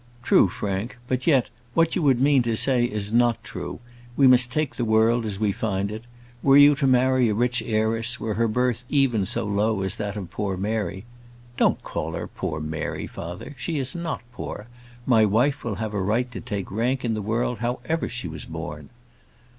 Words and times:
"True, 0.23 0.47
Frank. 0.49 0.97
But 1.07 1.27
yet, 1.27 1.51
what 1.75 1.95
you 1.95 2.01
would 2.01 2.19
mean 2.19 2.41
to 2.41 2.57
say 2.57 2.85
is 2.85 3.13
not 3.13 3.43
true. 3.43 3.79
We 4.17 4.25
must 4.25 4.51
take 4.51 4.75
the 4.75 4.83
world 4.83 5.27
as 5.27 5.39
we 5.39 5.51
find 5.51 5.91
it. 5.91 6.05
Were 6.41 6.57
you 6.57 6.73
to 6.77 6.87
marry 6.87 7.29
a 7.29 7.35
rich 7.35 7.61
heiress, 7.63 8.19
were 8.19 8.33
her 8.33 8.47
birth 8.47 8.83
even 8.89 9.21
as 9.21 9.35
low 9.35 9.83
as 9.83 9.93
that 9.97 10.15
of 10.17 10.31
poor 10.31 10.57
Mary" 10.57 11.05
"Don't 11.57 11.83
call 11.83 12.13
her 12.13 12.25
poor 12.27 12.59
Mary, 12.59 13.05
father; 13.05 13.53
she 13.59 13.77
is 13.77 13.93
not 13.93 14.21
poor. 14.33 14.65
My 15.05 15.23
wife 15.23 15.63
will 15.63 15.75
have 15.75 15.93
a 15.93 16.01
right 16.01 16.31
to 16.31 16.41
take 16.41 16.71
rank 16.71 17.05
in 17.05 17.13
the 17.13 17.21
world, 17.21 17.59
however 17.59 18.09
she 18.09 18.27
was 18.27 18.45
born." 18.45 18.89